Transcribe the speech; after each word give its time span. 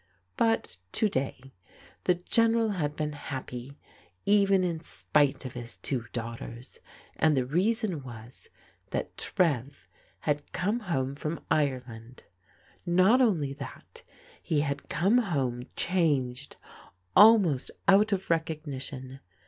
But, 0.35 0.77
to 0.93 1.09
day, 1.09 1.53
the 2.05 2.15
General 2.15 2.69
had 2.69 2.95
been 2.95 3.13
happy, 3.13 3.77
even 4.25 4.63
in 4.63 4.79
spite 4.81 5.45
of 5.45 5.53
his 5.53 5.75
two 5.75 6.07
daughters; 6.11 6.79
and 7.17 7.37
the 7.37 7.45
reason 7.45 8.01
was 8.01 8.49
that 8.89 9.15
Trev 9.15 9.87
had 10.21 10.51
come 10.53 10.79
home 10.79 11.13
from 11.13 11.45
Ireland. 11.51 12.23
Not 12.83 13.21
only 13.21 13.53
that, 13.53 14.01
he 14.41 14.61
had 14.61 14.89
come 14.89 15.19
home 15.19 15.67
changed 15.75 16.55
almost 17.15 17.69
out 17.87 18.11
of 18.11 18.31
recognition. 18.31 19.19